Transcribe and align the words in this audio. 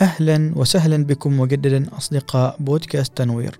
أهلا 0.00 0.52
وسهلا 0.56 1.04
بكم 1.04 1.40
مجددا 1.40 1.96
أصدقاء 1.96 2.56
بودكاست 2.60 3.16
تنوير. 3.16 3.58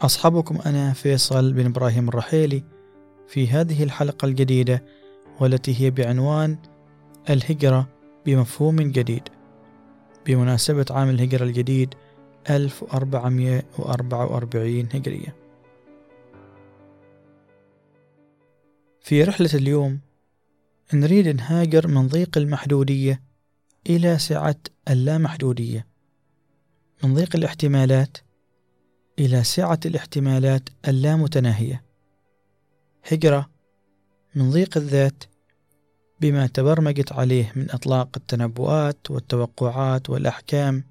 أصحابكم 0.00 0.58
أنا 0.66 0.92
فيصل 0.92 1.52
بن 1.52 1.66
إبراهيم 1.66 2.08
الرحيلي 2.08 2.62
في 3.28 3.48
هذه 3.48 3.82
الحلقة 3.82 4.26
الجديدة 4.26 4.84
والتي 5.40 5.80
هي 5.80 5.90
بعنوان 5.90 6.58
الهجرة 7.30 7.88
بمفهوم 8.26 8.76
جديد. 8.76 9.22
بمناسبة 10.26 10.86
عام 10.90 11.08
الهجرة 11.08 11.44
الجديد 11.44 11.94
1444 12.50 14.88
هجرية. 14.94 15.36
في 19.00 19.24
رحلة 19.24 19.50
اليوم 19.54 20.00
نريد 20.94 21.28
نهاجر 21.28 21.88
من 21.88 22.06
ضيق 22.06 22.38
المحدودية 22.38 23.29
إلى 23.86 24.18
سعة 24.18 24.56
اللامحدودية. 24.88 25.86
من 27.04 27.14
ضيق 27.14 27.36
الاحتمالات 27.36 28.16
إلى 29.18 29.44
سعة 29.44 29.80
الاحتمالات 29.86 30.68
اللامتناهية. 30.88 31.84
هجرة 33.12 33.50
من 34.34 34.50
ضيق 34.50 34.76
الذات 34.76 35.24
بما 36.20 36.46
تبرمجت 36.46 37.12
عليه 37.12 37.52
من 37.56 37.70
إطلاق 37.70 38.08
التنبؤات 38.16 39.10
والتوقعات 39.10 40.10
والأحكام 40.10 40.84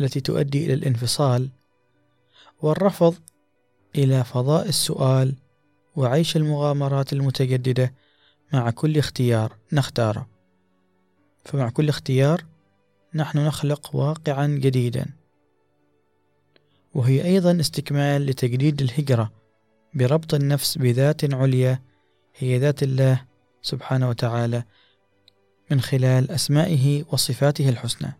التي 0.00 0.20
تؤدي 0.20 0.64
إلى 0.64 0.74
الانفصال 0.74 1.48
والرفض 2.62 3.14
إلى 3.96 4.24
فضاء 4.24 4.68
السؤال 4.68 5.34
وعيش 5.96 6.36
المغامرات 6.36 7.12
المتجددة 7.12 7.94
مع 8.52 8.70
كل 8.70 8.98
اختيار 8.98 9.56
نختاره. 9.72 10.31
فمع 11.44 11.70
كل 11.70 11.88
اختيار 11.88 12.44
نحن 13.14 13.38
نخلق 13.38 13.96
واقعا 13.96 14.46
جديدا. 14.46 15.06
وهي 16.94 17.24
أيضا 17.24 17.60
استكمال 17.60 18.26
لتجديد 18.26 18.82
الهجرة 18.82 19.32
بربط 19.94 20.34
النفس 20.34 20.78
بذات 20.78 21.34
عليا 21.34 21.82
هي 22.36 22.58
ذات 22.58 22.82
الله 22.82 23.24
سبحانه 23.62 24.08
وتعالى 24.08 24.64
من 25.70 25.80
خلال 25.80 26.30
أسمائه 26.30 27.04
وصفاته 27.12 27.68
الحسنى. 27.68 28.12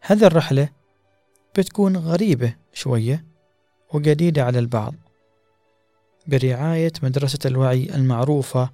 هذه 0.00 0.26
الرحلة 0.26 0.68
بتكون 1.58 1.96
غريبة 1.96 2.56
شوية 2.72 3.24
وجديدة 3.94 4.44
على 4.44 4.58
البعض. 4.58 4.94
برعاية 6.26 6.92
مدرسة 7.02 7.38
الوعي 7.44 7.94
المعروفة 7.94 8.70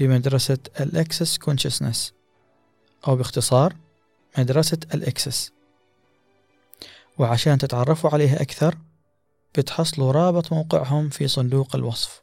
بمدرسة 0.00 0.58
ال 0.80 0.88
Access 0.88 1.38
Consciousness 1.38 2.12
أو 3.08 3.16
باختصار 3.16 3.76
مدرسة 4.38 4.78
ال 4.94 5.02
Access 5.02 5.52
وعشان 7.18 7.58
تتعرفوا 7.58 8.10
عليها 8.10 8.42
أكثر 8.42 8.76
بتحصلوا 9.58 10.12
رابط 10.12 10.52
موقعهم 10.52 11.08
في 11.08 11.28
صندوق 11.28 11.76
الوصف. 11.76 12.22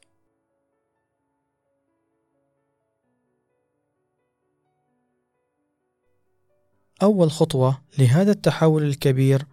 أول 7.04 7.32
خطوة 7.32 7.82
لهذا 7.98 8.32
التحول 8.32 8.84
الكبير 8.84 9.46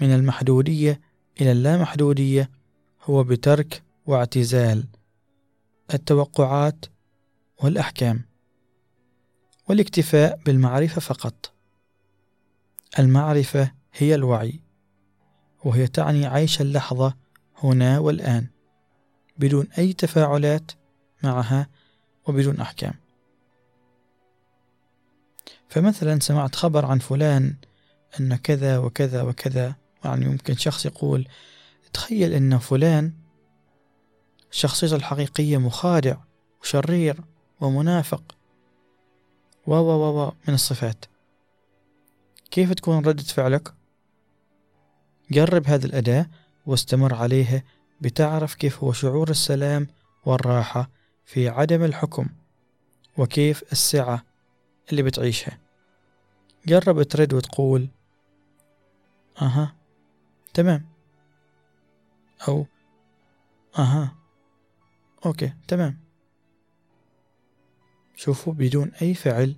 من 0.00 0.14
المحدودية 0.14 1.00
إلى 1.40 1.52
اللامحدودية 1.52 2.50
هو 3.04 3.24
بترك 3.24 3.82
واعتزال. 4.06 4.84
التوقعات 5.94 6.84
والأحكام 7.62 8.24
والاكتفاء 9.68 10.40
بالمعرفة 10.46 11.00
فقط. 11.00 11.52
المعرفة 12.98 13.72
هي 13.94 14.14
الوعي 14.14 14.60
وهي 15.64 15.86
تعني 15.86 16.26
عيش 16.26 16.60
اللحظة 16.60 17.14
هنا 17.62 17.98
والآن 17.98 18.46
بدون 19.38 19.68
أي 19.78 19.92
تفاعلات 19.92 20.72
معها 21.22 21.68
وبدون 22.26 22.60
أحكام. 22.60 22.94
فمثلا 25.68 26.18
سمعت 26.20 26.54
خبر 26.54 26.86
عن 26.86 26.98
فلان 26.98 27.56
أن 28.20 28.36
كذا 28.36 28.78
وكذا 28.78 29.22
وكذا 29.22 29.74
يعني 30.04 30.24
يمكن 30.24 30.56
شخص 30.56 30.86
يقول 30.86 31.28
تخيل 31.92 32.32
أن 32.32 32.58
فلان 32.58 33.12
شخصيته 34.50 34.96
الحقيقية 34.96 35.58
مخادع 35.58 36.16
وشرير 36.62 37.20
ومنافق. 37.60 38.22
و 39.66 39.74
و 39.74 40.18
و 40.20 40.32
من 40.48 40.54
الصفات. 40.54 41.04
كيف 42.50 42.72
تكون 42.72 43.04
ردة 43.04 43.22
فعلك؟ 43.22 43.74
جرب 45.30 45.66
هذه 45.66 45.84
الأداة 45.84 46.26
واستمر 46.66 47.14
عليها 47.14 47.62
بتعرف 48.00 48.54
كيف 48.54 48.84
هو 48.84 48.92
شعور 48.92 49.30
السلام 49.30 49.86
والراحة 50.24 50.90
في 51.24 51.48
عدم 51.48 51.84
الحكم 51.84 52.26
وكيف 53.18 53.72
السعة 53.72 54.24
اللي 54.90 55.02
بتعيشها. 55.02 55.58
جرب 56.66 57.02
ترد 57.02 57.32
وتقول 57.34 57.88
أها 59.42 59.74
تمام. 60.54 60.88
أو 62.48 62.66
أها 63.78 64.14
أوكي 65.26 65.52
تمام. 65.68 66.07
شوفوا 68.18 68.52
بدون 68.52 68.92
أي 69.02 69.14
فعل 69.14 69.56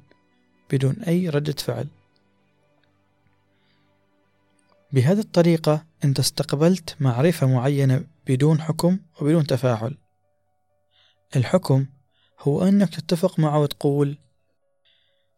بدون 0.70 1.02
أي 1.02 1.28
ردة 1.28 1.52
فعل. 1.52 1.86
بهذه 4.92 5.20
الطريقة 5.20 5.84
أنت 6.04 6.18
استقبلت 6.18 6.96
معرفة 7.00 7.46
معينة 7.46 8.04
بدون 8.26 8.60
حكم 8.60 8.98
وبدون 9.20 9.46
تفاعل. 9.46 9.98
الحكم 11.36 11.86
هو 12.40 12.68
أنك 12.68 12.94
تتفق 12.94 13.38
معه 13.38 13.58
وتقول 13.60 14.18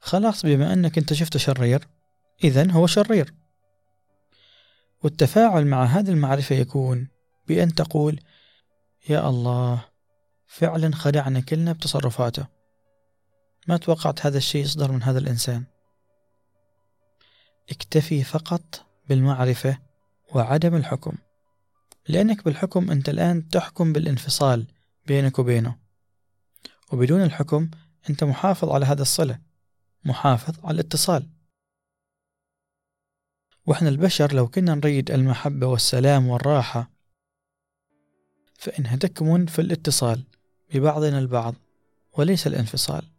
خلاص 0.01 0.47
بما 0.47 0.73
أنك 0.73 0.99
أنت 0.99 1.13
شفته 1.13 1.39
شرير 1.39 1.89
إذا 2.45 2.71
هو 2.71 2.87
شرير. 2.87 3.35
والتفاعل 5.03 5.67
مع 5.67 5.85
هذه 5.85 6.11
المعرفة 6.11 6.55
يكون 6.55 7.09
بأن 7.49 7.75
تقول 7.75 8.21
يا 9.09 9.29
الله 9.29 9.85
فعلا 10.47 10.95
خدعنا 10.95 11.41
كلنا 11.41 11.73
بتصرفاته. 11.73 12.62
ما 13.69 13.77
توقعت 13.77 14.27
هذا 14.27 14.39
الشيء 14.39 14.63
يصدر 14.63 14.93
من 14.93 15.03
هذا 15.03 15.19
الإنسان. 15.19 15.65
اكتفي 17.71 18.25
فقط 18.25 18.87
بالمعرفة 19.09 19.79
وعدم 20.35 20.75
الحكم 20.75 21.13
لأنك 22.09 22.45
بالحكم 22.45 22.91
أنت 22.91 23.09
الآن 23.09 23.49
تحكم 23.49 23.93
بالانفصال 23.93 24.67
بينك 25.07 25.39
وبينه. 25.39 25.79
وبدون 26.93 27.23
الحكم 27.23 27.71
أنت 28.11 28.25
محافظ 28.25 28.69
على 28.69 28.87
هذا 28.87 29.03
الصلة 29.03 29.39
محافظ 30.05 30.65
على 30.65 30.75
الاتصال. 30.75 31.29
وإحنا 33.67 33.89
البشر 33.89 34.35
لو 34.35 34.49
كنا 34.49 34.75
نريد 34.75 35.11
المحبة 35.11 35.67
والسلام 35.67 36.29
والراحة 36.29 36.91
فإنها 38.59 38.97
تكمن 38.97 39.47
في 39.47 39.59
الاتصال 39.59 40.25
ببعضنا 40.75 41.19
البعض 41.19 41.55
وليس 42.13 42.47
الانفصال. 42.47 43.13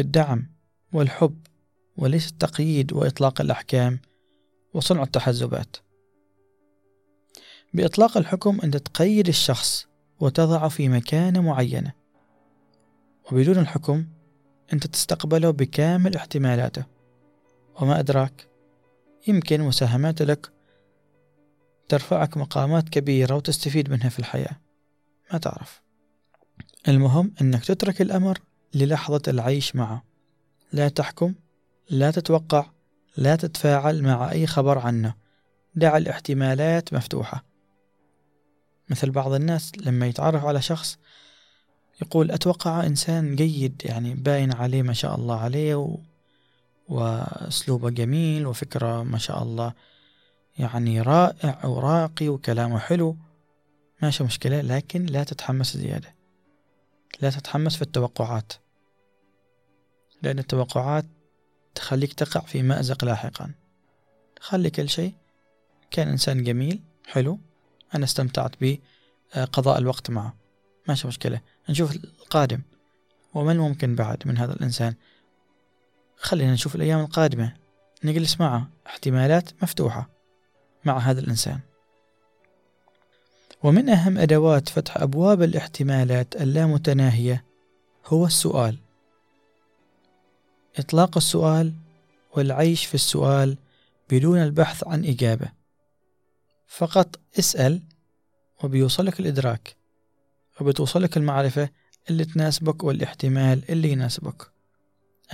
بالدعم 0.00 0.46
والحب 0.92 1.38
وليس 1.96 2.28
التقييد 2.28 2.92
وإطلاق 2.92 3.40
الأحكام 3.40 4.00
وصنع 4.74 5.02
التحزبات. 5.02 5.76
بإطلاق 7.74 8.16
الحكم 8.16 8.60
أنت 8.64 8.76
تقيد 8.76 9.28
الشخص 9.28 9.86
وتضعه 10.20 10.68
في 10.68 10.88
مكانة 10.88 11.40
معينة 11.40 11.92
وبدون 13.32 13.58
الحكم 13.58 14.06
أنت 14.72 14.86
تستقبله 14.86 15.50
بكامل 15.50 16.16
احتمالاته. 16.16 16.84
وما 17.80 18.00
أدراك 18.00 18.48
يمكن 19.28 19.60
مساهمات 19.60 20.22
لك 20.22 20.52
ترفعك 21.88 22.36
مقامات 22.36 22.88
كبيرة 22.88 23.34
وتستفيد 23.34 23.90
منها 23.90 24.08
في 24.08 24.18
الحياة. 24.18 24.60
ما 25.32 25.38
تعرف. 25.38 25.82
المهم 26.88 27.34
أنك 27.40 27.64
تترك 27.64 28.00
الأمر 28.00 28.38
للحظة 28.74 29.22
العيش 29.28 29.76
معه. 29.76 30.04
لا 30.72 30.88
تحكم 30.88 31.34
لا 31.90 32.10
تتوقع 32.10 32.66
لا 33.16 33.36
تتفاعل 33.36 34.02
مع 34.02 34.30
أي 34.30 34.46
خبر 34.46 34.78
عنه. 34.78 35.14
دع 35.74 35.96
الاحتمالات 35.96 36.94
مفتوحة. 36.94 37.44
مثل 38.88 39.10
بعض 39.10 39.32
الناس 39.32 39.72
لما 39.78 40.06
يتعرف 40.06 40.44
على 40.44 40.62
شخص 40.62 40.98
يقول 42.02 42.30
أتوقع 42.30 42.86
إنسان 42.86 43.36
جيد 43.36 43.82
يعني 43.84 44.14
باين 44.14 44.52
عليه 44.52 44.82
ما 44.82 44.92
شاء 44.92 45.14
الله 45.14 45.40
عليه 45.40 45.74
و... 45.74 45.98
وأسلوبه 46.88 47.90
جميل 47.90 48.46
وفكرة 48.46 49.02
ما 49.02 49.18
شاء 49.18 49.42
الله 49.42 49.72
يعني 50.58 51.00
رائع 51.00 51.66
وراقي 51.66 52.28
وكلامه 52.28 52.78
حلو. 52.78 53.16
ماشي 54.02 54.24
مشكلة 54.24 54.60
لكن 54.60 55.06
لا 55.06 55.24
تتحمس 55.24 55.76
زيادة. 55.76 56.14
لا 57.20 57.30
تتحمس 57.30 57.76
في 57.76 57.82
التوقعات 57.82 58.52
لأن 60.22 60.38
التوقعات 60.38 61.04
تخليك 61.74 62.12
تقع 62.12 62.40
في 62.40 62.62
مأزق 62.62 63.04
لاحقا. 63.04 63.54
خلي 64.40 64.70
كل 64.70 64.88
شيء. 64.88 65.14
كان 65.90 66.08
إنسان 66.08 66.44
جميل 66.44 66.82
حلو. 67.06 67.38
أنا 67.94 68.04
استمتعت 68.04 68.52
بقضاء 68.60 69.78
الوقت 69.78 70.10
معه. 70.10 70.34
ماشي 70.88 71.08
مشكلة. 71.08 71.40
نشوف 71.68 71.96
القادم. 71.96 72.62
وما 73.34 73.52
الممكن 73.52 73.94
بعد 73.94 74.28
من 74.28 74.38
هذا 74.38 74.52
الإنسان؟ 74.52 74.94
خلينا 76.16 76.52
نشوف 76.52 76.74
الأيام 76.74 77.00
القادمة. 77.00 77.56
نجلس 78.04 78.40
معه. 78.40 78.70
احتمالات 78.86 79.62
مفتوحة 79.62 80.10
مع 80.84 80.98
هذا 80.98 81.20
الإنسان. 81.20 81.60
ومن 83.62 83.88
أهم 83.88 84.18
أدوات 84.18 84.68
فتح 84.68 84.96
أبواب 84.96 85.42
الاحتمالات 85.42 86.36
اللامتناهية 86.36 87.44
هو 88.06 88.26
السؤال. 88.26 88.78
إطلاق 90.78 91.16
السؤال 91.16 91.72
والعيش 92.36 92.86
في 92.86 92.94
السؤال 92.94 93.56
بدون 94.10 94.38
البحث 94.38 94.84
عن 94.86 95.04
إجابة. 95.04 95.52
فقط 96.66 97.20
اسأل 97.38 97.82
وبيوصلك 98.64 99.20
الإدراك 99.20 99.76
وبتوصلك 100.60 101.16
المعرفة 101.16 101.68
اللي 102.10 102.24
تناسبك 102.24 102.84
والاحتمال 102.84 103.70
اللي 103.70 103.90
يناسبك. 103.90 104.50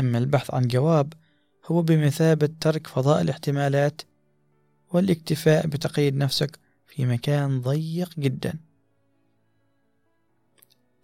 أما 0.01 0.19
البحث 0.19 0.55
عن 0.55 0.69
جواب 0.69 1.13
هو 1.67 1.83
بمثابة 1.83 2.49
ترك 2.61 2.87
فضاء 2.87 3.21
الاحتمالات 3.21 4.03
والاكتفاء 4.93 5.67
بتقييد 5.67 6.17
نفسك 6.17 6.66
في 6.97 7.07
مكان 7.07 7.61
ضيق 7.61 8.11
جدا. 8.19 8.59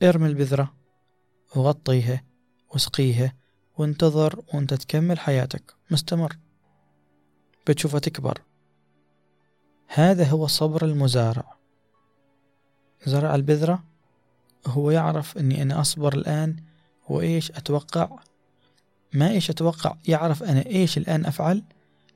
ارمي 0.03 0.27
البذرة 0.27 0.75
وغطيها 1.56 2.25
واسقيها 2.71 3.35
وانتظر 3.79 4.43
وانت 4.55 4.75
تكمل 4.75 5.19
حياتك. 5.19 5.75
مستمر. 5.91 6.37
بتشوفها 7.67 8.00
تكبر. 8.00 8.43
هذا 9.87 10.25
هو 10.25 10.47
صبر 10.47 10.85
المزارع. 10.85 11.56
زرع 13.06 13.35
البذرة. 13.35 13.85
هو 14.67 14.91
يعرف 14.91 15.38
إني 15.38 15.62
أنا 15.62 15.81
أصبر 15.81 16.15
الآن 16.15 16.56
وإيش 17.09 17.50
أتوقع؟ 17.50 18.19
ما 19.12 19.31
إيش 19.31 19.50
أتوقع؟ 19.50 19.97
يعرف 20.09 20.43
أنا 20.43 20.67
إيش 20.67 20.99
الآن 20.99 21.27
أفعل 21.27 21.62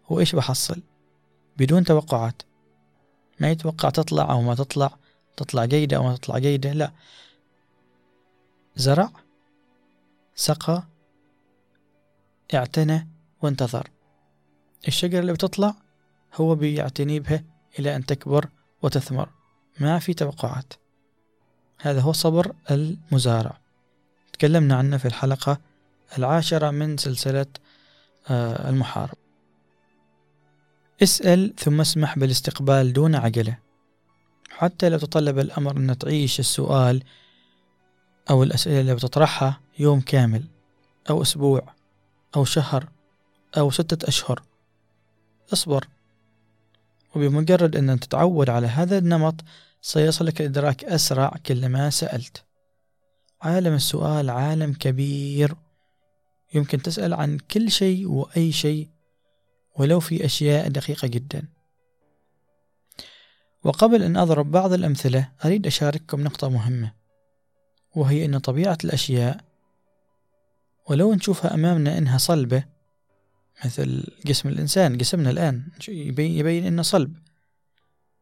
وإيش 0.08 0.34
بحصل؟ 0.34 0.82
بدون 1.56 1.84
توقعات. 1.84 2.42
ما 3.40 3.50
يتوقع 3.50 3.90
تطلع 3.90 4.32
أو 4.32 4.42
ما 4.42 4.54
تطلع 4.54 4.90
تطلع 5.36 5.64
جيدة 5.64 5.96
أو 5.96 6.02
ما 6.02 6.16
تطلع 6.16 6.38
جيدة 6.38 6.72
لا. 6.72 6.92
زرع 8.76 9.10
سقى 10.34 10.82
اعتنى 12.54 13.08
وانتظر. 13.42 13.90
الشجرة 14.88 15.20
اللي 15.20 15.32
بتطلع 15.32 15.74
هو 16.34 16.54
بيعتني 16.54 17.20
بها 17.20 17.44
إلى 17.78 17.96
أن 17.96 18.06
تكبر 18.06 18.48
وتثمر. 18.82 19.28
ما 19.80 19.98
في 19.98 20.14
توقعات. 20.14 20.72
هذا 21.80 22.00
هو 22.00 22.12
صبر 22.12 22.52
المزارع. 22.70 23.58
تكلمنا 24.32 24.76
عنه 24.76 24.96
في 24.96 25.08
الحلقة 25.08 25.58
العاشرة 26.18 26.70
من 26.70 26.96
سلسلة 26.96 27.46
آه، 28.30 28.70
المحارب. 28.70 29.18
اسأل 31.02 31.56
ثم 31.56 31.80
اسمح 31.80 32.18
بالاستقبال 32.18 32.92
دون 32.92 33.14
عجلة. 33.14 33.58
حتى 34.50 34.88
لو 34.88 34.98
تطلب 34.98 35.38
الأمر 35.38 35.76
أن 35.76 35.98
تعيش 35.98 36.40
السؤال 36.40 37.02
أو 38.30 38.42
الأسئلة 38.42 38.80
اللي 38.80 38.94
بتطرحها 38.94 39.60
يوم 39.78 40.00
كامل 40.00 40.44
أو 41.10 41.22
أسبوع 41.22 41.74
أو 42.36 42.44
شهر 42.44 42.88
أو 43.58 43.70
ستة 43.70 44.08
أشهر. 44.08 44.42
اصبر. 45.52 45.88
وبمجرد 47.16 47.76
أن 47.76 48.00
تتعود 48.00 48.50
على 48.50 48.66
هذا 48.66 48.98
النمط 48.98 49.34
سيصلك 49.82 50.40
الإدراك 50.40 50.84
أسرع 50.84 51.36
كلما 51.46 51.90
سألت. 51.90 52.44
عالم 53.42 53.74
السؤال 53.74 54.30
عالم 54.30 54.72
كبير. 54.72 55.54
يمكن 56.54 56.82
تسأل 56.82 57.14
عن 57.14 57.38
كل 57.38 57.70
شيء 57.70 58.08
وأي 58.08 58.52
شيء 58.52 58.88
ولو 59.78 60.00
في 60.00 60.24
أشياء 60.24 60.68
دقيقة 60.68 61.08
جدا. 61.08 61.48
وقبل 63.64 64.02
أن 64.02 64.16
أضرب 64.16 64.50
بعض 64.50 64.72
الأمثلة 64.72 65.32
أريد 65.44 65.66
أشارككم 65.66 66.20
نقطة 66.20 66.48
مهمة 66.48 66.92
وهي 67.96 68.24
أن 68.24 68.38
طبيعة 68.38 68.78
الأشياء 68.84 69.40
ولو 70.90 71.14
نشوفها 71.14 71.54
أمامنا 71.54 71.98
إنها 71.98 72.18
صلبة 72.18 72.64
مثل 73.64 74.04
جسم 74.24 74.48
الإنسان 74.48 74.96
جسمنا 74.96 75.30
الآن 75.30 75.68
يبين, 75.88 76.66
إنه 76.66 76.82
صلب 76.82 77.18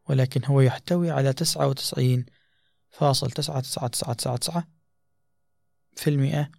ولكن 0.09 0.45
هو 0.45 0.61
يحتوي 0.61 1.11
على 1.11 1.33
تسعة 1.33 1.67
وتسعين 1.67 2.27
فاصل 2.91 3.31
تسعة 3.31 3.61
تسعة 3.61 3.87
تسعة 3.89 4.13
تسعة 4.15 4.37
تسعة 4.37 4.69
في 5.97 6.11
المئة 6.11 6.51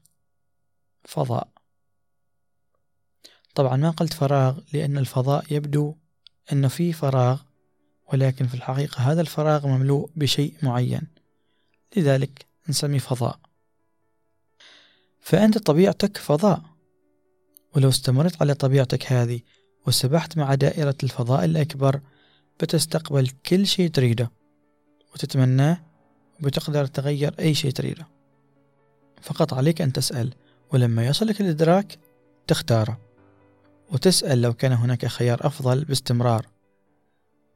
فضاء. 1.05 1.54
طبعا 3.55 3.77
ما 3.77 3.89
قلت 3.89 4.13
فراغ 4.13 4.59
لأن 4.73 4.97
الفضاء 4.97 5.45
يبدو 5.51 5.95
أنه 6.51 6.67
في 6.67 6.93
فراغ 6.93 7.41
ولكن 8.13 8.47
في 8.47 8.53
الحقيقة 8.53 9.11
هذا 9.11 9.21
الفراغ 9.21 9.67
مملوء 9.67 10.09
بشيء 10.15 10.53
معين. 10.63 11.07
لذلك 11.97 12.45
نسميه 12.69 12.99
فضاء. 12.99 13.39
فأنت 15.21 15.57
طبيعتك 15.57 16.17
فضاء. 16.17 16.61
ولو 17.75 17.89
استمرت 17.89 18.41
على 18.41 18.53
طبيعتك 18.53 19.11
هذه 19.11 19.39
وسبحت 19.87 20.37
مع 20.37 20.55
دائرة 20.55 20.95
الفضاء 21.03 21.45
الأكبر 21.45 22.01
بتستقبل 22.59 23.29
كل 23.45 23.67
شيء 23.67 23.89
تريده 23.89 24.31
وتتمناه 25.13 25.77
وبتقدر 26.41 26.85
تغير 26.85 27.35
أي 27.39 27.53
شيء 27.53 27.71
تريده. 27.71 28.07
فقط 29.21 29.53
عليك 29.53 29.81
أن 29.81 29.93
تسأل 29.93 30.33
ولما 30.73 31.07
يصلك 31.07 31.41
الإدراك 31.41 31.99
تختاره. 32.47 33.04
وتسأل 33.91 34.41
لو 34.41 34.53
كان 34.53 34.71
هناك 34.71 35.05
خيار 35.05 35.47
أفضل 35.47 35.85
باستمرار. 35.85 36.47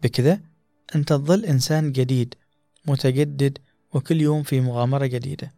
بكذا 0.01 0.41
أنت 0.95 1.09
تظل 1.09 1.45
إنسان 1.45 1.91
جديد 1.91 2.35
متجدد 2.85 3.57
وكل 3.93 4.21
يوم 4.21 4.43
في 4.43 4.61
مغامرة 4.61 5.05
جديدة. 5.05 5.53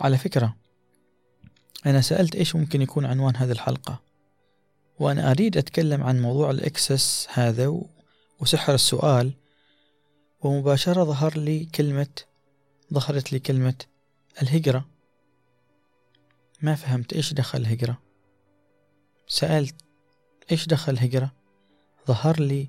على 0.00 0.18
فكرة 0.18 0.56
أنا 1.86 2.00
سألت 2.00 2.36
إيش 2.36 2.56
ممكن 2.56 2.82
يكون 2.82 3.04
عنوان 3.04 3.36
هذه 3.36 3.52
الحلقة. 3.52 4.00
وأنا 4.98 5.30
أريد 5.30 5.56
أتكلم 5.56 6.02
عن 6.02 6.22
موضوع 6.22 6.50
الإكسس 6.50 7.26
هذا 7.32 7.82
وسحر 8.40 8.74
السؤال. 8.74 9.32
ومباشرة 10.40 11.04
ظهر 11.04 11.38
لي 11.38 11.64
كلمة 11.64 12.06
ظهرت 12.94 13.32
لي 13.32 13.38
كلمة 13.38 13.74
الهجرة. 14.42 14.88
ما 16.62 16.74
فهمت 16.74 17.12
إيش 17.12 17.32
دخل 17.32 17.60
الهجرة؟ 17.60 18.03
سألت 19.34 19.74
إيش 20.52 20.66
دخل 20.66 20.92
الهجرة؟ 20.92 21.32
ظهر 22.06 22.40
لي 22.40 22.68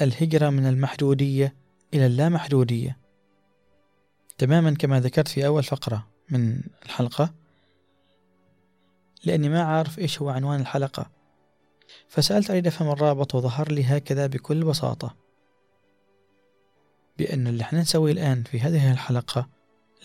الهجرة 0.00 0.50
من 0.50 0.66
المحدودية 0.66 1.54
إلى 1.94 2.06
اللامحدودية. 2.06 2.98
تماما 4.38 4.74
كما 4.74 5.00
ذكرت 5.00 5.28
في 5.28 5.46
أول 5.46 5.62
فقرة 5.62 6.06
من 6.30 6.60
الحلقة 6.84 7.34
لأني 9.24 9.48
ما 9.48 9.62
عارف 9.62 9.98
إيش 9.98 10.22
هو 10.22 10.28
عنوان 10.28 10.60
الحلقة. 10.60 11.10
فسألت 12.08 12.50
أريد 12.50 12.66
أفهم 12.66 12.90
الرابط 12.90 13.34
وظهر 13.34 13.72
لي 13.72 13.84
هكذا 13.84 14.26
بكل 14.26 14.64
بساطة. 14.64 15.16
بأن 17.18 17.46
اللي 17.46 17.62
إحنا 17.62 17.80
نسويه 17.80 18.12
الآن 18.12 18.42
في 18.42 18.60
هذه 18.60 18.92
الحلقة 18.92 19.48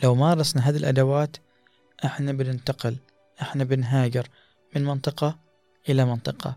لو 0.03 0.15
مارسنا 0.15 0.69
هذه 0.69 0.77
الأدوات 0.77 1.37
إحنا 2.05 2.31
بننتقل 2.31 2.97
إحنا 3.41 3.63
بنهاجر 3.63 4.27
من 4.75 4.83
منطقة 4.83 5.48
إلى 5.89 6.05
منطقة. 6.05 6.55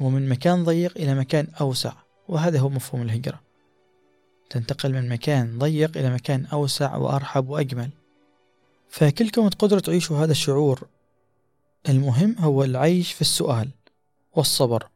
ومن 0.00 0.28
مكان 0.28 0.64
ضيق 0.64 0.98
إلى 0.98 1.14
مكان 1.14 1.48
أوسع. 1.60 1.92
وهذا 2.28 2.58
هو 2.58 2.68
مفهوم 2.68 3.02
الهجرة. 3.02 3.40
تنتقل 4.50 4.92
من 4.92 5.08
مكان 5.08 5.58
ضيق 5.58 5.96
إلى 5.96 6.14
مكان 6.14 6.46
أوسع 6.46 6.96
وأرحب 6.96 7.48
وأجمل. 7.48 7.90
فكلكم 8.88 9.48
تقدروا 9.48 9.80
تعيشوا 9.80 10.18
هذا 10.18 10.32
الشعور. 10.32 10.88
المهم 11.88 12.36
هو 12.38 12.64
العيش 12.64 13.12
في 13.12 13.20
السؤال 13.20 13.70
والصبر 14.32 14.88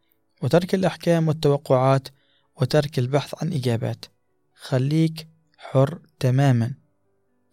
وترك 0.43 0.75
الأحكام 0.75 1.29
والتوقعات 1.29 2.09
وترك 2.57 2.99
البحث 2.99 3.35
عن 3.43 3.53
إجابات. 3.53 4.05
خليك 4.55 5.29
حر 5.59 5.99
تماما 6.21 6.75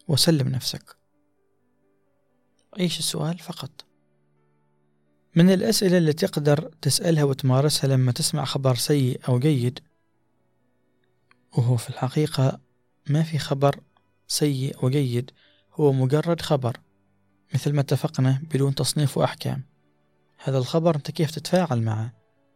وسلم 0.07 0.47
نفسك. 0.47 0.95
عيش 2.77 2.99
السؤال 2.99 3.39
فقط. 3.39 3.90
من 5.35 5.49
الأسئلة 5.49 5.97
اللي 5.97 6.13
تقدر 6.13 6.71
تسألها 6.81 7.23
وتمارسها 7.23 7.87
لما 7.87 8.11
تسمع 8.11 8.45
خبر 8.45 8.75
سيء 8.75 9.21
أو 9.29 9.39
جيد 9.39 9.79
وهو 11.57 11.77
في 11.77 11.89
الحقيقة 11.89 12.59
ما 13.09 13.23
في 13.23 13.37
خبر 13.37 13.79
سيء 14.27 14.85
وجيد 14.85 15.31
هو 15.73 15.93
مجرد 15.93 16.41
خبر 16.41 16.77
مثل 17.53 17.73
ما 17.73 17.81
اتفقنا 17.81 18.41
بدون 18.53 18.75
تصنيف 18.75 19.17
وأحكام. 19.17 19.63
هذا 20.43 20.57
الخبر 20.57 20.95
أنت 20.95 21.11
كيف 21.11 21.31
تتفاعل 21.31 21.81
معه؟ 21.81 22.13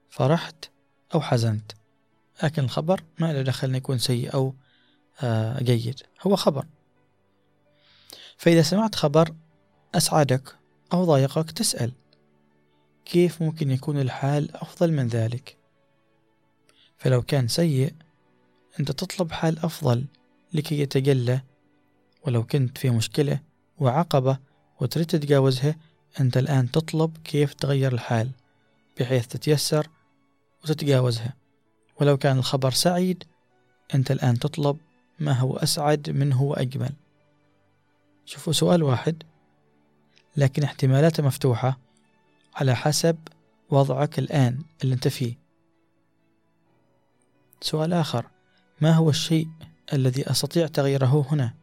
فرحت 0.10 0.66
أو 1.14 1.22
حزنت؟ 1.22 1.72
لكن 2.44 2.64
الخبر 2.64 3.04
ما 3.20 3.34
له 3.34 3.42
دخل 3.42 3.76
يكون 3.76 3.98
سيء 3.98 4.34
أو 4.34 4.56
آه 5.22 5.64
جيد 5.64 6.00
هو 6.22 6.36
خبر. 6.36 6.66
فإذا 8.38 8.62
سمعت 8.62 8.96
خبر 8.96 9.36
أسعدك 9.96 10.56
أو 10.94 11.06
ضايقك 11.06 11.52
تسأل. 11.52 11.92
كيف 13.06 13.42
ممكن 13.42 13.72
يكون 13.72 14.00
الحال 14.02 14.56
أفضل 14.56 14.92
من 14.92 15.08
ذلك؟ 15.08 15.58
فلو 16.98 17.22
كان 17.22 17.48
سيء 17.48 17.94
أنت 18.80 18.92
تطلب 18.92 19.32
حال 19.32 19.60
أفضل 19.60 20.06
لكي 20.54 20.80
يتجلى. 20.80 21.42
ولو 22.28 22.44
كنت 22.44 22.78
في 22.78 22.90
مشكلة 22.90 23.40
وعقبة 23.78 24.38
وتريد 24.80 25.06
تتجاوزها 25.06 25.76
أنت 26.20 26.38
الآن 26.38 26.72
تطلب 26.72 27.18
كيف 27.24 27.54
تغير 27.54 27.94
الحال 27.94 28.30
بحيث 29.00 29.28
تتيسر 29.28 29.88
وتتجاوزها. 30.64 31.34
ولو 32.02 32.18
كان 32.18 32.38
الخبر 32.38 32.72
سعيد 32.72 33.24
أنت 33.94 34.12
الآن 34.12 34.40
تطلب 34.40 34.78
ما 35.20 35.34
هو 35.34 35.58
أسعد 35.58 36.10
منه 36.10 36.42
وأجمل 36.42 36.94
شوفوا 38.26 38.54
سؤال 38.54 38.84
واحد 38.84 39.24
لكن 40.38 40.64
احتمالاته 40.64 41.24
مفتوحة. 41.24 41.85
على 42.56 42.76
حسب 42.76 43.18
وضعك 43.70 44.20
الآن 44.20 44.60
اللي 44.84 44.96
أنت 44.96 45.08
فيه. 45.08 45.38
سؤال 47.62 47.94
آخر. 47.94 48.26
ما 48.82 48.92
هو 48.92 49.10
الشيء 49.10 49.48
الذي 49.94 50.32
أستطيع 50.32 50.68
تغييره 50.68 51.26
هنا؟ 51.32 51.54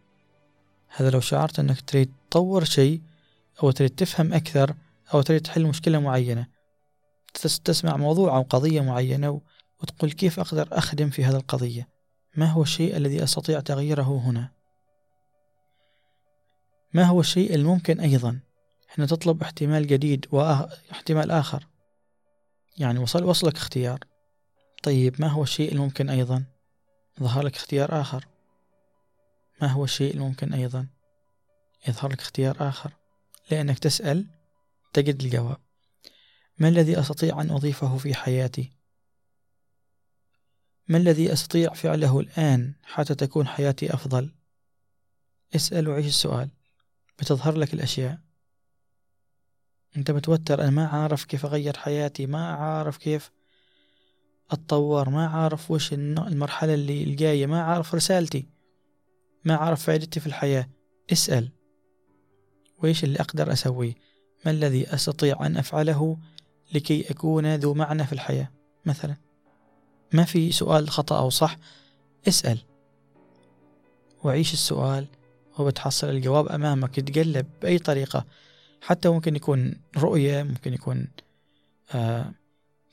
هذا 0.89 1.11
لو 1.11 1.21
شعرت 1.21 1.59
أنك 1.59 1.81
تريد 1.81 2.13
تطور 2.31 2.65
شيء 2.65 3.01
أو 3.63 3.71
تريد 3.71 3.91
تفهم 3.91 4.33
أكثر 4.33 4.75
أو 5.15 5.23
تريد 5.23 5.41
تحل 5.41 5.67
مشكلة 5.67 5.99
معينة. 5.99 6.47
تسمع 7.65 7.97
موضوع 7.97 8.37
أو 8.37 8.43
قضية 8.43 8.81
معينة 8.81 9.41
وتقول 9.83 10.13
كيف 10.13 10.41
أقدر 10.41 10.69
أخدم 10.73 11.11
في 11.11 11.25
هذه 11.25 11.37
القضية؟ 11.37 11.89
ما 12.37 12.47
هو 12.47 12.63
الشيء 12.63 12.97
الذي 12.97 13.25
أستطيع 13.25 13.61
تغييره 13.61 14.23
هنا؟ 14.25 14.51
ما 16.95 17.05
هو 17.05 17.21
الشيء 17.21 17.55
الممكن 17.55 18.01
أيضا؟ 18.01 18.41
هنا 18.99 19.07
تطلب 19.07 19.43
احتمال 19.43 19.87
جديد 19.87 20.27
واحتمال 20.31 21.31
آخر. 21.31 21.67
يعني 22.79 22.99
وصل 22.99 23.25
وصلك 23.25 23.57
اختيار. 23.57 23.99
طيب 24.83 25.21
ما 25.21 25.29
هو 25.29 25.43
الشيء 25.43 25.73
الممكن 25.73 26.11
أيضا؟ 26.11 26.45
ظهر 27.21 27.43
لك 27.43 27.57
اختيار 27.57 28.01
آخر. 28.01 28.27
ما 29.63 29.69
هو 29.69 29.85
الشيء 29.85 30.15
الممكن 30.15 30.53
أيضا؟ 30.53 30.87
يظهر 31.89 32.13
لك 32.13 32.21
اختيار 32.21 32.69
آخر. 32.69 32.93
لأنك 33.51 33.79
تسأل 33.79 34.27
تجد 34.93 35.23
الجواب. 35.23 35.57
ما 36.59 36.69
الذي 36.69 37.01
أستطيع 37.01 37.41
أن 37.41 37.51
أضيفه 37.51 37.97
في 37.97 38.15
حياتي؟ 38.15 38.73
ما 40.89 40.99
الذي 40.99 41.33
أستطيع 41.33 41.75
فعله 41.75 42.21
الآن 42.21 42.75
حتى 42.83 43.15
تكون 43.15 43.47
حياتي 43.47 43.95
أفضل؟ 43.95 44.35
اسأل 45.57 45.89
وعيش 45.89 46.07
السؤال. 46.07 46.49
بتظهر 47.19 47.57
لك 47.57 47.75
الأشياء. 47.75 48.19
أنت 49.97 50.11
متوتر 50.11 50.63
أنا 50.63 50.71
ما 50.71 50.87
عارف 50.87 51.25
كيف 51.25 51.47
أغير 51.47 51.77
حياتي 51.77 52.27
ما 52.27 52.53
عارف 52.53 52.97
كيف 52.97 53.31
أتطور 54.51 55.11
ما 55.11 55.27
عارف 55.27 55.71
وش 55.71 55.93
المرحلة 55.93 56.75
اللي 56.75 57.03
الجاية 57.03 57.47
ما 57.47 57.63
عارف 57.63 57.95
رسالتي 57.95 58.47
ما 59.45 59.55
عارف 59.55 59.83
فائدتي 59.83 60.21
في 60.21 60.27
الحياة. 60.27 60.69
اسأل. 61.13 61.51
وإيش 62.83 63.05
اللي 63.05 63.21
أقدر 63.21 63.53
أسويه؟ 63.53 63.95
ما 64.45 64.51
الذي 64.51 64.95
أستطيع 64.95 65.47
أن 65.47 65.57
أفعله 65.57 66.19
لكي 66.75 67.11
أكون 67.11 67.55
ذو 67.55 67.75
معنى 67.75 68.05
في 68.07 68.13
الحياة؟ 68.13 68.51
مثلا 68.87 69.17
ما 70.13 70.25
في 70.25 70.53
سؤال 70.53 70.91
خطأ 70.91 71.19
أو 71.19 71.31
صح؟ 71.31 71.57
اسأل. 72.29 72.59
وعيش 74.25 74.53
السؤال 74.53 75.07
وبتحصل 75.59 76.09
الجواب 76.09 76.49
أمامك 76.49 76.99
يتقلب 76.99 77.47
بأي 77.63 77.79
طريقة. 77.79 78.27
حتى 78.83 79.09
ممكن 79.09 79.37
يكون 79.37 79.75
رؤية 79.97 80.43
ممكن 80.43 80.75
يكون 80.75 81.09
آه 81.95 82.33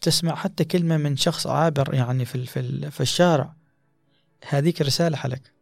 تسمع 0.01 0.35
حتى 0.35 0.65
كلمة 0.65 0.97
من 0.97 1.17
شخص 1.17 1.47
عابر 1.47 1.93
يعني 1.93 2.25
في, 2.25 2.45
في, 2.45 2.91
في 2.91 3.01
الشارع. 3.01 3.53
هذيك 4.47 4.81
رسالة 4.81 5.27
لك 5.27 5.53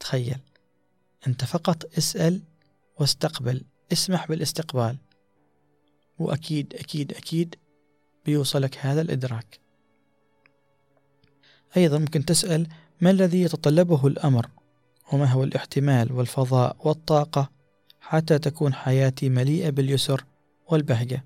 تخيل. 0.00 0.38
أنت 1.26 1.44
فقط 1.44 1.98
اسأل 1.98 2.42
واستقبل. 3.00 3.64
اسمح 3.92 4.28
بالاستقبال. 4.28 4.96
وأكيد 6.18 6.74
أكيد 6.74 7.12
أكيد 7.12 7.54
بيوصلك 8.26 8.78
هذا 8.78 9.00
الإدراك. 9.00 9.60
أيضا 11.76 11.98
ممكن 11.98 12.24
تسأل 12.24 12.68
ما 13.00 13.10
الذي 13.10 13.42
يتطلبه 13.42 14.06
الأمر؟ 14.06 14.48
وما 15.12 15.26
هو 15.26 15.44
الاحتمال 15.44 16.12
والفضاء 16.12 16.76
والطاقة؟ 16.80 17.57
حتى 18.08 18.38
تكون 18.38 18.74
حياتي 18.74 19.28
مليئة 19.28 19.70
باليسر 19.70 20.24
والبهجة. 20.66 21.24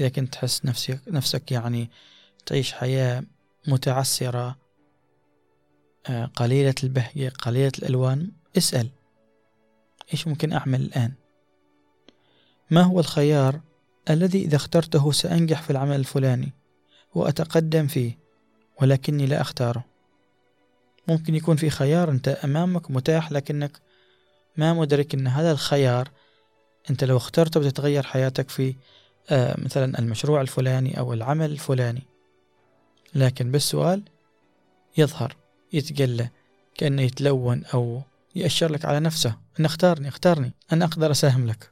إذا 0.00 0.08
كنت 0.08 0.32
تحس 0.32 0.64
نفسك, 0.64 1.00
نفسك 1.08 1.52
يعني 1.52 1.90
تعيش 2.46 2.72
حياة 2.72 3.22
متعسرة 3.68 4.56
آه، 6.06 6.24
قليلة 6.24 6.74
البهجة 6.84 7.28
قليلة 7.28 7.72
الألوان 7.78 8.30
اسأل 8.58 8.88
إيش 10.12 10.28
ممكن 10.28 10.52
أعمل 10.52 10.80
الآن؟ 10.80 11.12
ما 12.70 12.82
هو 12.82 13.00
الخيار 13.00 13.60
الذي 14.10 14.44
إذا 14.44 14.56
اخترته 14.56 15.12
سأنجح 15.12 15.62
في 15.62 15.70
العمل 15.70 15.96
الفلاني 15.96 16.52
وأتقدم 17.14 17.86
فيه 17.86 18.18
ولكني 18.82 19.26
لا 19.26 19.40
أختاره؟ 19.40 19.84
ممكن 21.08 21.34
يكون 21.34 21.56
في 21.56 21.70
خيار 21.70 22.10
أنت 22.10 22.28
أمامك 22.28 22.90
متاح 22.90 23.32
لكنك 23.32 23.84
ما 24.56 24.72
مدرك 24.72 25.14
أن 25.14 25.26
هذا 25.26 25.52
الخيار 25.52 26.10
أنت 26.90 27.04
لو 27.04 27.16
اخترته 27.16 27.60
بتتغير 27.60 28.02
حياتك 28.02 28.50
في 28.50 28.74
آه 29.30 29.60
مثلا 29.60 29.98
المشروع 29.98 30.40
الفلاني 30.40 30.98
أو 30.98 31.12
العمل 31.12 31.50
الفلاني. 31.50 32.02
لكن 33.14 33.50
بالسؤال 33.50 34.02
يظهر 34.96 35.36
يتجلى 35.72 36.28
كأنه 36.74 37.02
يتلون 37.02 37.64
أو 37.64 38.02
يأشر 38.34 38.72
لك 38.72 38.84
على 38.84 39.00
نفسه. 39.00 39.38
أن 39.60 39.64
اختارني 39.64 40.08
اختارني. 40.08 40.52
أنا 40.72 40.84
أقدر 40.84 41.10
أساهم 41.10 41.46
لك. 41.46 41.70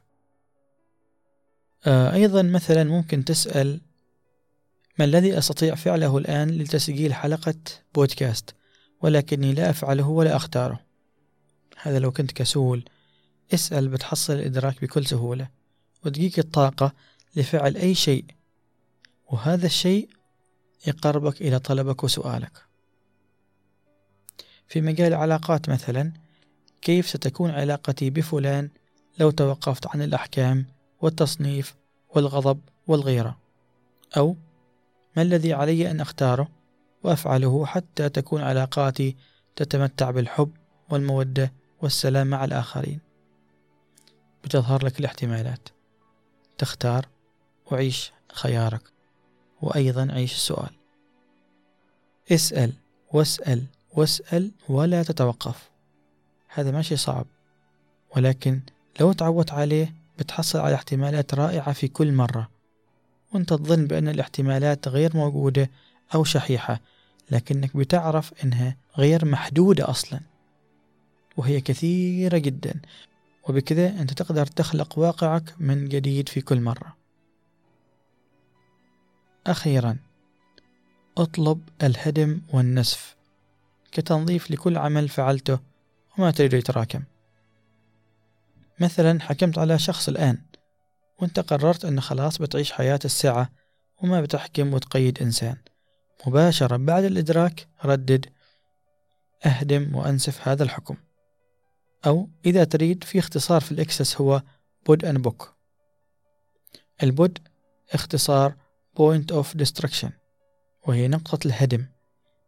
آه 1.85 2.13
أيضا 2.13 2.41
مثلا 2.41 2.83
ممكن 2.83 3.25
تسأل 3.25 3.81
ما 4.99 5.05
الذي 5.05 5.37
أستطيع 5.37 5.75
فعله 5.75 6.17
الآن 6.17 6.49
لتسجيل 6.49 7.13
حلقة 7.13 7.55
بودكاست؟ 7.95 8.55
ولكني 9.01 9.53
لا 9.53 9.69
أفعله 9.69 10.07
ولا 10.07 10.35
أختاره. 10.35 10.79
هذا 11.81 11.99
لو 11.99 12.11
كنت 12.11 12.31
كسول 12.31 12.85
اسأل 13.53 13.87
بتحصل 13.87 14.33
الإدراك 14.33 14.81
بكل 14.81 15.05
سهولة 15.05 15.47
وتجيك 16.05 16.39
الطاقة 16.39 16.93
لفعل 17.35 17.77
أي 17.77 17.95
شيء 17.95 18.25
وهذا 19.31 19.65
الشيء 19.65 20.09
يقربك 20.87 21.41
إلى 21.41 21.59
طلبك 21.59 22.03
وسؤالك. 22.03 22.51
في 24.67 24.81
مجال 24.81 25.07
العلاقات 25.07 25.69
مثلا 25.69 26.11
كيف 26.81 27.09
ستكون 27.09 27.51
علاقتي 27.51 28.09
بفلان 28.09 28.69
لو 29.19 29.31
توقفت 29.31 29.87
عن 29.87 30.01
الأحكام 30.01 30.65
والتصنيف 31.01 31.75
والغضب 32.09 32.59
والغيرة؟ 32.87 33.37
أو 34.17 34.35
ما 35.17 35.21
الذي 35.21 35.53
علي 35.53 35.91
أن 35.91 36.01
أختاره 36.01 36.47
وأفعله 37.03 37.65
حتى 37.65 38.09
تكون 38.09 38.41
علاقاتي 38.41 39.15
تتمتع 39.55 40.11
بالحب 40.11 40.51
والمودة 40.89 41.53
والسلام 41.83 42.27
مع 42.27 42.45
الآخرين. 42.45 42.99
بتظهر 44.43 44.85
لك 44.85 44.99
الاحتمالات. 44.99 45.69
تختار 46.57 47.07
وعيش 47.71 48.11
خيارك. 48.33 48.81
وأيضا 49.61 50.11
عيش 50.11 50.33
السؤال. 50.33 50.69
اسأل 52.31 52.73
واسأل 53.13 53.63
واسأل 53.93 54.51
ولا 54.69 55.03
تتوقف. 55.03 55.69
هذا 56.47 56.71
ماشي 56.71 56.95
صعب. 56.95 57.25
ولكن 58.15 58.59
لو 58.99 59.13
تعودت 59.13 59.51
عليه 59.51 59.93
بتحصل 60.19 60.59
على 60.59 60.75
احتمالات 60.75 61.33
رائعة 61.33 61.73
في 61.73 61.87
كل 61.87 62.11
مرة. 62.13 62.49
وأنت 63.33 63.53
تظن 63.53 63.87
بأن 63.87 64.07
الاحتمالات 64.07 64.87
غير 64.87 65.17
موجودة 65.17 65.69
أو 66.15 66.23
شحيحة 66.23 66.79
لكنك 67.31 67.77
بتعرف 67.77 68.33
أنها 68.43 68.77
غير 68.97 69.25
محدودة 69.25 69.89
أصلا. 69.89 70.32
وهي 71.37 71.61
كثيرة 71.61 72.37
جدا. 72.37 72.81
وبكذا 73.49 73.87
أنت 74.01 74.13
تقدر 74.13 74.45
تخلق 74.45 74.99
واقعك 74.99 75.53
من 75.59 75.89
جديد 75.89 76.29
في 76.29 76.41
كل 76.41 76.61
مرة. 76.61 76.97
أخيرا 79.47 79.97
اطلب 81.17 81.61
الهدم 81.83 82.41
والنسف 82.53 83.15
كتنظيف 83.91 84.51
لكل 84.51 84.77
عمل 84.77 85.09
فعلته 85.09 85.59
وما 86.17 86.31
تريد 86.31 86.53
يتراكم. 86.53 87.03
مثلا 88.79 89.21
حكمت 89.21 89.57
على 89.57 89.79
شخص 89.79 90.09
الآن 90.09 90.37
وأنت 91.19 91.39
قررت 91.39 91.85
أن 91.85 92.01
خلاص 92.01 92.37
بتعيش 92.37 92.71
حياة 92.71 92.99
السعة 93.05 93.49
وما 94.03 94.21
بتحكم 94.21 94.73
وتقيد 94.73 95.21
إنسان. 95.21 95.57
مباشرة 96.27 96.77
بعد 96.77 97.03
الإدراك 97.03 97.67
ردد 97.85 98.25
أهدم 99.45 99.95
وأنسف 99.95 100.47
هذا 100.47 100.63
الحكم. 100.63 100.95
أو 102.05 102.29
إذا 102.45 102.63
تريد 102.63 103.03
في 103.03 103.19
اختصار 103.19 103.61
في 103.61 103.71
ال 103.71 103.78
Access 103.78 104.21
هو 104.21 104.43
POD 104.85 105.05
and 105.05 105.21
POC. 105.21 105.53
ال 107.03 107.12
POD 107.12 107.39
اختصار 107.91 108.55
point 108.99 109.33
of 109.33 109.57
destruction 109.57 110.09
وهي 110.87 111.07
نقطة 111.07 111.47
الهدم 111.47 111.85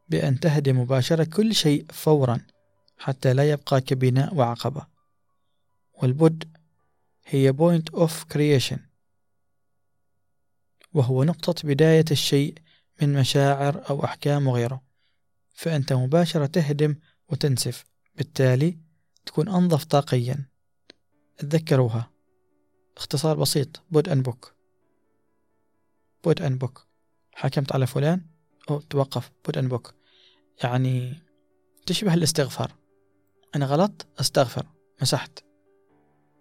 بأن 0.10 0.40
تهدم 0.40 0.80
مباشرة 0.80 1.24
كل 1.24 1.56
شيء 1.56 1.86
فورا 1.92 2.42
حتى 2.98 3.34
لا 3.34 3.50
يبقى 3.52 3.82
كبناء 3.82 4.36
وعقبة. 4.36 4.88
والبود 5.94 6.58
هي 7.26 7.54
point 7.54 8.00
of 8.00 8.12
creation 8.34 8.80
وهو 10.94 11.24
نقطة 11.24 11.68
بداية 11.68 12.06
الشيء 12.12 12.56
من 13.02 13.14
مشاعر 13.14 13.90
أو 13.90 14.04
أحكام 14.06 14.48
وغيره 14.48 14.82
فأنت 15.54 15.94
مباشرة 15.94 16.46
تهدم 16.46 16.96
وتنسف 17.30 17.86
بالتالي 18.16 18.85
تكون 19.26 19.50
أنظف 19.50 19.84
طاقيا. 19.84 20.46
تذكروها 21.38 22.12
اختصار 22.98 23.38
بسيط. 23.38 23.82
POD 23.92 24.10
and 24.10 24.22
POC 24.22 24.56
POD 26.24 26.42
and 26.42 26.58
POC 26.58 26.88
حكمت 27.36 27.72
على 27.72 27.88
فلان. 27.88 28.26
أو 28.70 28.80
توقف. 28.80 29.32
POD 29.46 29.58
and 29.58 29.68
POC 29.68 29.94
يعني 30.64 31.14
تشبه 31.86 32.14
الاستغفار. 32.14 32.72
أنا 33.56 33.66
غلط 33.66 34.06
أستغفر. 34.20 34.66
مسحت. 35.02 35.40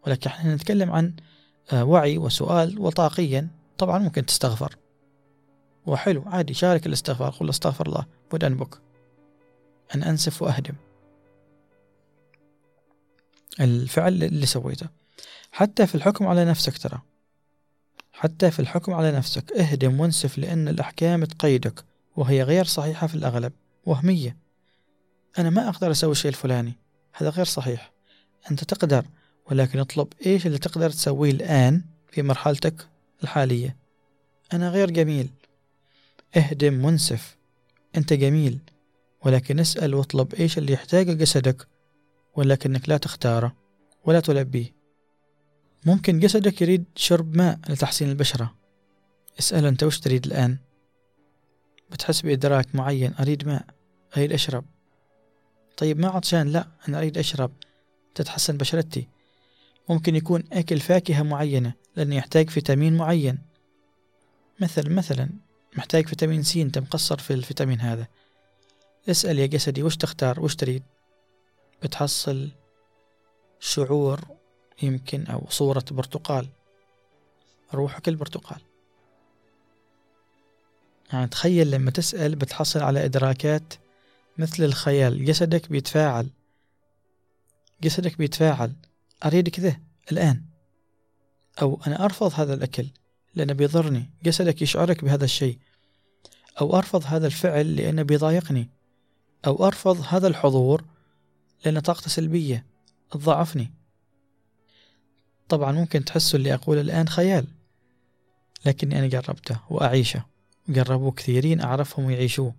ولكن 0.07 0.31
إحنا 0.31 0.55
نتكلم 0.55 0.91
عن 0.91 1.17
آه، 1.73 1.85
وعي 1.85 2.19
وسؤال 2.19 2.79
وطاقة. 2.79 3.49
طبعا 3.79 3.99
ممكن 3.99 4.27
تستغفر. 4.27 4.77
وحلو. 5.87 6.23
عادي. 6.27 6.55
شارك 6.55 6.87
الاستغفار. 6.87 7.31
قل 7.31 7.49
أستغفر 7.49 7.87
الله. 7.87 8.07
POD 8.31 8.45
and 8.45 8.57
POC 8.57 8.81
أن 9.95 10.03
أنسف 10.03 10.43
وأهدم. 10.43 10.75
الفعل 13.61 14.23
اللي 14.23 14.47
سويته. 14.47 14.89
حتى 15.53 15.87
في 15.87 15.95
الحكم 15.95 16.27
على 16.27 16.45
نفسك 16.45 16.79
ترى. 16.79 17.03
حتى 18.13 18.51
في 18.51 18.61
الحكم 18.61 18.95
على 18.95 19.13
نفسك. 19.13 19.53
اهدم 19.53 20.01
وانسف 20.01 20.39
لأن 20.39 20.69
الأحكام 20.69 21.25
تقيدك 21.25 21.85
وهي 22.17 22.43
غير 22.43 22.65
صحيحة 22.65 23.07
في 23.07 23.15
الأغلب. 23.15 23.53
وهمية. 23.87 24.37
أنا 25.39 25.51
ما 25.51 25.69
أقدر 25.69 25.91
أسوي 25.91 26.13
الشيء 26.13 26.29
الفلاني. 26.29 26.73
هذا 27.13 27.31
غير 27.31 27.45
صحيح. 27.45 27.93
أنت 28.51 28.65
تقدر 28.65 29.07
ولكن 29.51 29.79
اطلب 29.79 30.09
إيش 30.27 30.47
اللي 30.47 30.59
تقدر 30.59 30.91
تسويه 30.91 31.31
الآن 31.31 31.85
في 32.11 32.23
مرحلتك 32.23 32.89
الحالية. 33.23 33.77
أنا 34.53 34.69
غير 34.69 34.91
جميل. 34.91 35.31
اهدم 36.37 36.85
وانسف 36.85 37.37
أنت 37.97 38.13
جميل. 38.13 38.59
ولكن 39.25 39.61
اسأل 39.61 39.95
واطلب 39.95 40.35
إيش 40.35 40.59
اللي 40.59 40.73
يحتاجه 40.73 41.13
جسدك 41.13 41.69
ولكنك 42.37 42.89
لا 42.89 42.97
تختاره 42.97 43.57
ولا 44.05 44.21
تلبيه. 44.21 44.75
ممكن 45.87 46.21
جسدك 46.21 46.63
يريد 46.63 46.85
شرب 46.97 47.37
ماء 47.37 47.59
لتحسين 47.69 48.11
البشرة. 48.11 48.55
اسأل 49.39 49.67
أنت 49.67 49.83
وش 49.83 50.01
تريد 50.01 50.27
الآن؟ 50.27 50.59
بتحس 51.91 52.21
بإدراك 52.21 52.75
معين 52.75 53.15
أريد 53.21 53.47
ماء 53.47 53.65
أريد 54.17 54.33
أشرب. 54.33 54.65
طيب 55.77 55.99
ما 55.99 56.09
عطشان 56.09 56.49
لا 56.49 56.69
أنا 56.89 56.99
أريد 56.99 57.19
أشرب. 57.19 57.51
تتحسن 58.15 58.57
بشرتي. 58.57 59.09
ممكن 59.89 60.17
يكون 60.17 60.45
أكل 60.53 60.81
فاكهة 60.81 61.23
معينة 61.23 61.73
لأنه 61.97 62.17
يحتاج 62.17 62.51
فيتامين 62.51 62.97
معين. 62.97 63.39
مثل 64.61 64.91
مثلا 64.91 65.29
محتاج 65.77 66.07
فيتامين 66.07 66.43
سي 66.43 66.63
أنت 66.63 66.79
مقصر 66.79 67.19
في 67.19 67.35
الفيتامين 67.35 67.81
هذا. 67.81 68.07
اسأل 69.11 69.39
يا 69.39 69.47
جسدي 69.47 69.83
وش 69.83 69.97
تختار؟ 69.97 70.41
وش 70.41 70.55
تريد؟ 70.55 70.83
بتحصل 71.85 72.51
شعور 73.61 74.21
يمكن 74.83 75.27
أو 75.27 75.47
صورة 75.49 75.85
برتقال 75.91 76.49
روحك 77.75 78.09
البرتقال 78.09 78.61
يعني 81.13 81.27
تخيل 81.29 81.71
لما 81.71 81.91
تسأل 81.91 82.37
بتحصل 82.37 82.83
على 82.83 83.05
إدراكات 83.05 83.75
مثل 84.39 84.65
الخيال 84.65 85.25
جسدك 85.25 85.71
بيتفاعل 85.71 86.31
جسدك 87.83 88.19
بيتفاعل 88.19 88.73
أريد 89.25 89.49
كذا 89.49 89.77
الآن؟ 90.13 90.43
أو 91.63 91.81
أنا 91.87 92.05
أرفض 92.05 92.33
هذا 92.35 92.55
الأكل 92.55 92.87
لأنه 93.35 93.53
بيضرني 93.53 94.11
جسدك 94.23 94.63
يشعرك 94.63 95.05
بهذا 95.05 95.25
الشيء. 95.25 95.59
أو 96.61 96.79
أرفض 96.79 97.03
هذا 97.07 97.27
الفعل 97.27 97.77
لأنه 97.77 98.03
بيضايقني. 98.03 98.71
أو 99.47 99.67
أرفض 99.67 100.05
هذا 100.09 100.29
الحضور 100.29 100.85
لأن 101.65 101.81
طاقته 101.81 102.09
سلبية. 102.09 102.67
تضعفني 103.11 103.73
طبعا 105.49 105.73
ممكن 105.73 106.05
تحسوا 106.05 106.39
اللي 106.39 106.55
أقوله 106.55 106.81
الآن 106.81 107.09
خيال 107.09 107.47
لكني 108.67 108.99
أنا 108.99 109.07
جربته 109.07 109.61
وأعيشه. 109.71 110.25
جربوه 110.69 111.13
كثيرين 111.13 111.61
أعرفهم 111.61 112.05
ويعيشوه. 112.05 112.55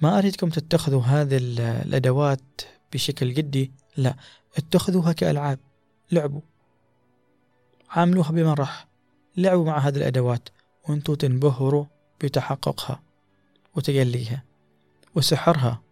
ما 0.00 0.18
أريدكم 0.18 0.48
تتخذوا 0.48 1.02
هذه 1.02 1.36
الأدوات 1.82 2.60
بشكل 2.92 3.34
جدي؟ 3.34 3.72
لا 3.96 4.14
اتخذوها 4.56 5.12
كألعاب. 5.12 5.58
لعبوا. 6.12 6.40
عاملوها 7.90 8.30
بمرح 8.30 8.88
لعبوا 9.36 9.64
مع 9.64 9.78
هذه 9.78 9.96
الأدوات 9.96 10.48
وأنتوا 10.88 11.14
تنبهروا 11.14 11.84
بتحققها 12.20 13.02
وتجليها 13.74 14.44
وسحرها. 15.14 15.82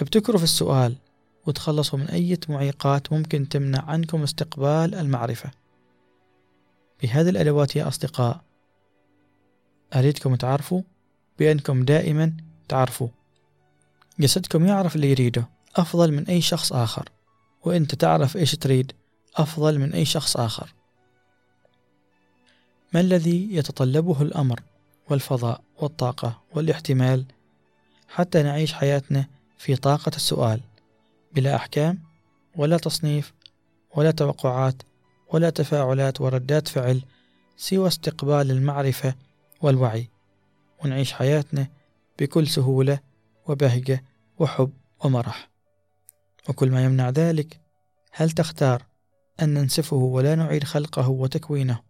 ابتكروا 0.00 0.38
في 0.38 0.44
السؤال 0.44 0.96
وتخلصوا 1.46 1.98
من 1.98 2.08
أي 2.08 2.38
معيقات 2.48 3.12
ممكن 3.12 3.48
تمنع 3.48 3.84
عنكم 3.90 4.22
استقبال 4.22 4.94
المعرفة. 4.94 5.50
بهذه 7.02 7.28
الأدوات 7.28 7.76
يا 7.76 7.88
أصدقاء 7.88 8.40
أريدكم 9.94 10.34
تعرفوا 10.34 10.82
بأنكم 11.38 11.82
دائما 11.84 12.36
تعرفوا. 12.68 13.08
جسدكم 14.20 14.66
يعرف 14.66 14.96
اللي 14.96 15.10
يريده 15.10 15.48
أفضل 15.76 16.12
من 16.12 16.26
أي 16.26 16.40
شخص 16.40 16.72
آخر 16.72 17.08
وأنت 17.64 17.94
تعرف 17.94 18.36
إيش 18.36 18.54
تريد 18.54 18.92
أفضل 19.36 19.78
من 19.78 19.92
أي 19.92 20.04
شخص 20.04 20.36
آخر. 20.36 20.74
ما 22.94 23.00
الذي 23.00 23.54
يتطلبه 23.54 24.22
الأمر 24.22 24.60
والفضاء 25.10 25.60
والطاقة 25.78 26.42
والاحتمال 26.54 27.24
حتى 28.08 28.42
نعيش 28.42 28.72
حياتنا 28.72 29.26
في 29.62 29.76
طاقة 29.76 30.12
السؤال 30.16 30.60
بلا 31.32 31.56
أحكام 31.56 31.98
ولا 32.56 32.76
تصنيف 32.76 33.34
ولا 33.96 34.10
توقعات 34.10 34.82
ولا 35.32 35.50
تفاعلات 35.50 36.20
وردات 36.20 36.68
فعل 36.68 37.02
سوى 37.56 37.88
استقبال 37.88 38.50
المعرفة 38.50 39.14
والوعي. 39.60 40.08
ونعيش 40.84 41.12
حياتنا 41.12 41.68
بكل 42.18 42.48
سهولة 42.48 42.98
وبهجة 43.46 44.04
وحب 44.38 44.72
ومرح. 45.04 45.50
وكل 46.48 46.70
ما 46.70 46.84
يمنع 46.84 47.10
ذلك 47.10 47.60
هل 48.12 48.30
تختار 48.30 48.82
أن 49.42 49.54
ننسفه 49.54 49.96
ولا 49.96 50.34
نعيد 50.34 50.64
خلقه 50.64 51.08
وتكوينه 51.08 51.80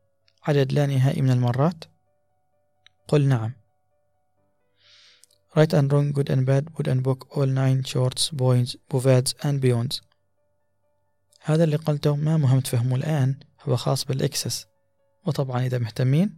عدد 0.45 0.73
لا 0.73 0.87
نهائي 0.87 1.23
من 1.23 1.31
المرات؟ 1.31 1.85
قل 3.09 3.29
نعم. 3.29 3.62
Right 5.55 5.75
and 5.75 5.93
Wrong, 5.93 6.13
Good 6.13 6.31
and 6.31 6.47
Bad, 6.47 6.73
Good 6.75 6.89
and 6.89 7.03
Book, 7.03 7.37
All 7.37 7.47
Nine 7.47 7.85
Shorts, 7.85 8.31
Boys, 8.31 8.75
Bovads 8.89 9.35
and 9.45 9.61
Beyonds. 9.61 10.01
هذا 11.43 11.65
اللي 11.65 11.77
قلته 11.77 12.17
ما 12.17 12.37
مهم 12.37 12.61
تفهموه 12.61 12.99
الآن 12.99 13.41
هو 13.63 13.77
خاص 13.77 14.05
بالإكسس. 14.05 14.67
وطبعا 15.27 15.67
إذا 15.67 15.79
مهتمين 15.79 16.37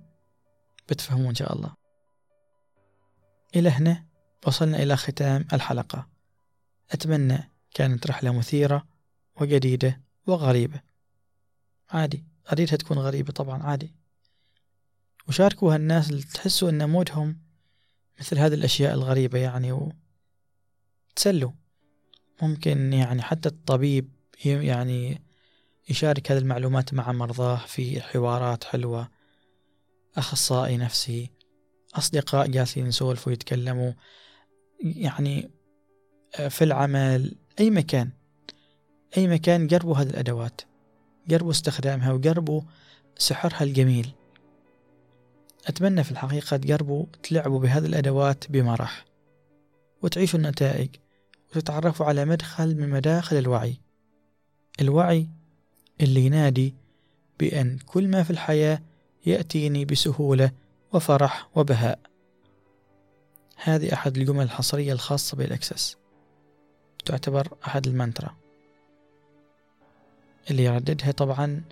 بتفهموا 0.88 1.30
إن 1.30 1.34
شاء 1.34 1.52
الله. 1.52 1.74
إلى 3.56 3.68
هنا 3.68 4.04
وصلنا 4.46 4.82
إلى 4.82 4.96
ختام 4.96 5.44
الحلقة. 5.52 6.08
أتمنى 6.90 7.50
كانت 7.74 8.06
رحلة 8.06 8.32
مثيرة 8.32 8.86
وجديدة 9.40 10.00
وغريبة. 10.26 10.80
عادي 11.90 12.24
أريدها 12.52 12.76
تكون 12.76 12.98
غريبة 12.98 13.32
طبعا 13.32 13.62
عادي. 13.62 13.94
وشاركوها 15.28 15.76
الناس 15.76 16.10
اللي 16.10 16.22
تحسوا 16.22 16.70
أن 16.70 16.90
مودهم 16.90 17.43
مثل 18.20 18.38
هذه 18.38 18.54
الأشياء 18.54 18.94
الغريبة 18.94 19.38
يعني 19.38 19.72
و 19.72 19.92
تسلوا 21.16 21.52
ممكن 22.42 22.92
يعني 22.92 23.22
حتى 23.22 23.48
الطبيب 23.48 24.10
يعني 24.44 25.22
يشارك 25.88 26.32
هذه 26.32 26.38
المعلومات 26.38 26.94
مع 26.94 27.12
مرضاه 27.12 27.56
في 27.56 28.00
حوارات 28.00 28.64
حلوة. 28.64 29.08
أخصائي 30.16 30.76
نفسي 30.76 31.30
أصدقاء 31.94 32.46
جالسين 32.46 32.86
يسولفوا 32.86 33.32
ويتكلموا 33.32 33.92
يعني 34.80 35.50
في 36.48 36.64
العمل 36.64 37.36
أي 37.60 37.70
مكان. 37.70 38.10
أي 39.16 39.28
مكان 39.28 39.68
قربوا 39.68 39.96
هذه 39.96 40.10
الأدوات. 40.10 40.60
قربوا 41.30 41.50
استخدامها 41.50 42.12
وقربوا 42.12 42.62
سحرها 43.18 43.62
الجميل. 43.62 44.10
أتمنى 45.66 46.04
في 46.04 46.10
الحقيقة 46.10 46.56
تقربوا 46.56 47.06
تلعبوا 47.22 47.60
بهذه 47.60 47.86
الأدوات 47.86 48.50
بمرح 48.50 49.04
وتعيشوا 50.02 50.38
النتائج 50.38 50.88
وتتعرفوا 51.50 52.06
على 52.06 52.24
مدخل 52.24 52.76
من 52.76 52.88
مداخل 52.90 53.36
الوعي. 53.36 53.80
الوعي 54.80 55.28
اللي 56.00 56.26
ينادي 56.26 56.74
بأن 57.40 57.78
كل 57.86 58.08
ما 58.08 58.22
في 58.22 58.30
الحياة 58.30 58.82
يأتيني 59.26 59.84
بسهولة 59.84 60.50
وفرح 60.92 61.48
وبهاء. 61.54 61.98
هذه 63.56 63.92
أحد 63.92 64.16
الجمل 64.16 64.44
الحصرية 64.44 64.92
الخاصة 64.92 65.36
بالأكسس. 65.36 65.96
تعتبر 67.04 67.48
أحد 67.66 67.86
المانترا. 67.86 68.36
اللي 70.50 70.64
يرددها 70.64 71.10
طبعا 71.10 71.62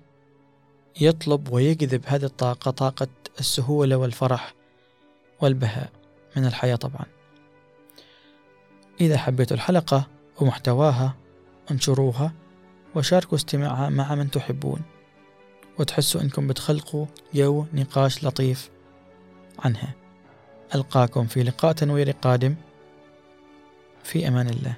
يطلب 1.00 1.52
ويجذب 1.52 2.02
هذه 2.06 2.24
الطاقة 2.24 2.70
طاقة 2.70 3.08
السهولة 3.40 3.96
والفرح 3.96 4.54
والبهاء 5.40 5.90
من 6.36 6.46
الحياة 6.46 6.76
طبعا. 6.76 7.06
إذا 9.00 9.18
حبيتوا 9.18 9.56
الحلقة 9.56 10.06
ومحتواها 10.40 11.14
انشروها 11.70 12.32
وشاركوا 12.94 13.36
استماعها 13.36 13.88
مع 13.88 14.14
من 14.14 14.30
تحبون 14.30 14.82
وتحسوا 15.78 16.20
أنكم 16.20 16.46
بتخلقوا 16.46 17.06
جو 17.34 17.66
نقاش 17.72 18.24
لطيف 18.24 18.70
عنها. 19.58 19.94
ألقاكم 20.74 21.26
في 21.26 21.42
لقاء 21.42 21.72
تنويري 21.72 22.12
قادم. 22.12 22.54
في 24.04 24.28
أمان 24.28 24.48
الله. 24.48 24.74